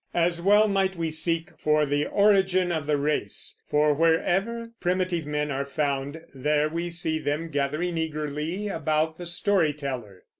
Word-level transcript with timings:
As 0.15 0.41
well 0.41 0.67
might 0.67 0.95
we 0.95 1.11
seek 1.11 1.51
for 1.59 1.85
the 1.85 2.07
origin 2.07 2.71
of 2.71 2.87
the 2.87 2.97
race; 2.97 3.61
for 3.69 3.93
wherever 3.93 4.71
primitive 4.79 5.27
men 5.27 5.51
are 5.51 5.63
found, 5.67 6.19
there 6.33 6.67
we 6.67 6.89
see 6.89 7.19
them 7.19 7.49
gathering 7.49 7.99
eagerly 7.99 8.67
about 8.67 9.19
the 9.19 9.27
story 9.27 9.73
teller. 9.73 10.23